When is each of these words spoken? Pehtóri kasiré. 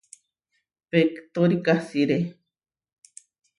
Pehtóri 0.89 1.57
kasiré. 1.65 2.19